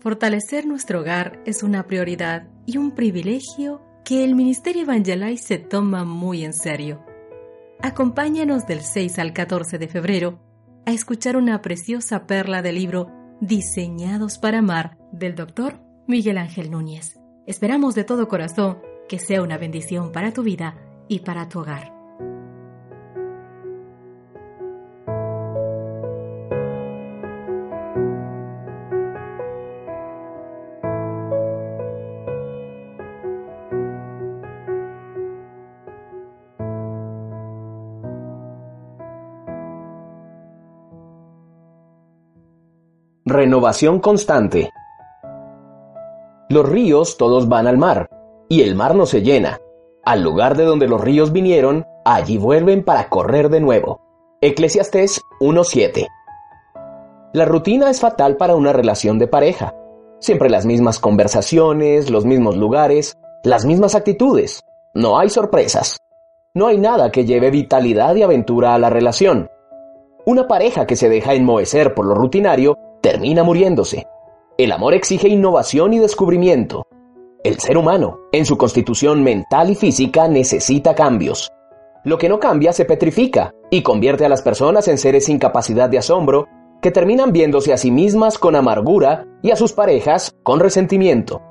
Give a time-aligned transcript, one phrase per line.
[0.00, 6.04] Fortalecer nuestro hogar es una prioridad y un privilegio que el Ministerio Evangelai se toma
[6.04, 7.04] muy en serio.
[7.82, 10.40] Acompáñanos del 6 al 14 de febrero
[10.86, 13.10] a escuchar una preciosa perla del libro
[13.42, 17.18] Diseñados para Amar del doctor Miguel Ángel Núñez.
[17.46, 20.78] Esperamos de todo corazón que sea una bendición para tu vida
[21.08, 21.99] y para tu hogar.
[43.30, 44.72] Renovación constante.
[46.48, 48.10] Los ríos todos van al mar,
[48.48, 49.60] y el mar no se llena.
[50.04, 54.00] Al lugar de donde los ríos vinieron, allí vuelven para correr de nuevo.
[54.40, 56.08] Eclesiastés 1.7.
[57.32, 59.76] La rutina es fatal para una relación de pareja.
[60.18, 64.64] Siempre las mismas conversaciones, los mismos lugares, las mismas actitudes.
[64.92, 65.98] No hay sorpresas.
[66.52, 69.48] No hay nada que lleve vitalidad y aventura a la relación.
[70.26, 74.06] Una pareja que se deja enmohecer por lo rutinario termina muriéndose.
[74.58, 76.86] El amor exige innovación y descubrimiento.
[77.42, 81.50] El ser humano, en su constitución mental y física, necesita cambios.
[82.04, 85.88] Lo que no cambia se petrifica y convierte a las personas en seres sin capacidad
[85.88, 86.46] de asombro
[86.82, 91.42] que terminan viéndose a sí mismas con amargura y a sus parejas con resentimiento.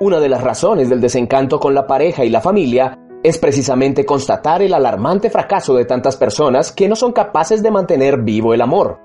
[0.00, 4.62] Una de las razones del desencanto con la pareja y la familia es precisamente constatar
[4.62, 8.98] el alarmante fracaso de tantas personas que no son capaces de mantener vivo el amor.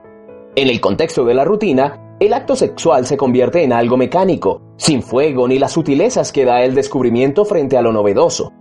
[0.56, 5.02] En el contexto de la rutina, el acto sexual se convierte en algo mecánico, sin
[5.02, 8.52] fuego ni las sutilezas que da el descubrimiento frente a lo novedoso.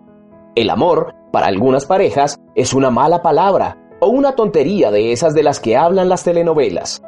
[0.54, 5.42] El amor, para algunas parejas, es una mala palabra o una tontería de esas de
[5.42, 7.02] las que hablan las telenovelas.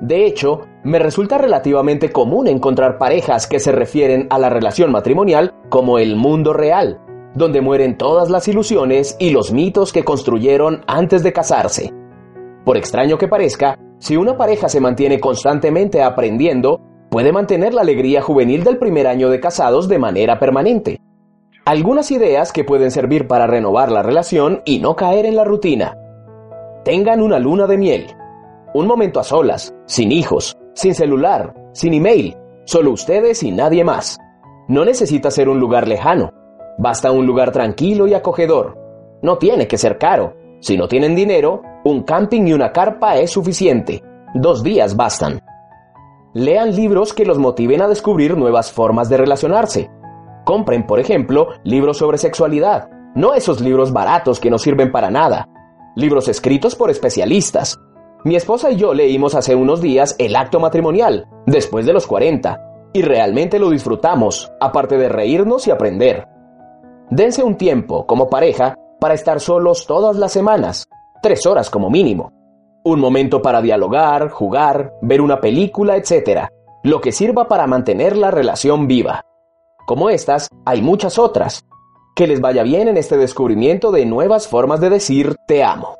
[0.00, 5.54] De hecho, me resulta relativamente común encontrar parejas que se refieren a la relación matrimonial
[5.68, 7.00] como el mundo real,
[7.34, 11.92] donde mueren todas las ilusiones y los mitos que construyeron antes de casarse.
[12.64, 16.78] Por extraño que parezca, si una pareja se mantiene constantemente aprendiendo,
[17.08, 21.00] puede mantener la alegría juvenil del primer año de casados de manera permanente.
[21.64, 25.96] Algunas ideas que pueden servir para renovar la relación y no caer en la rutina.
[26.84, 28.06] Tengan una luna de miel.
[28.74, 34.18] Un momento a solas, sin hijos, sin celular, sin email, solo ustedes y nadie más.
[34.68, 36.30] No necesita ser un lugar lejano.
[36.76, 38.76] Basta un lugar tranquilo y acogedor.
[39.22, 40.34] No tiene que ser caro.
[40.64, 44.02] Si no tienen dinero, un camping y una carpa es suficiente.
[44.32, 45.42] Dos días bastan.
[46.32, 49.90] Lean libros que los motiven a descubrir nuevas formas de relacionarse.
[50.46, 55.50] Compren, por ejemplo, libros sobre sexualidad, no esos libros baratos que no sirven para nada.
[55.96, 57.78] Libros escritos por especialistas.
[58.24, 62.90] Mi esposa y yo leímos hace unos días El acto matrimonial, después de los 40,
[62.94, 66.26] y realmente lo disfrutamos, aparte de reírnos y aprender.
[67.10, 70.86] Dense un tiempo, como pareja, para estar solos todas las semanas,
[71.22, 72.32] tres horas como mínimo.
[72.84, 76.48] Un momento para dialogar, jugar, ver una película, etc.
[76.82, 79.22] Lo que sirva para mantener la relación viva.
[79.86, 81.64] Como estas, hay muchas otras.
[82.14, 85.96] Que les vaya bien en este descubrimiento de nuevas formas de decir te amo.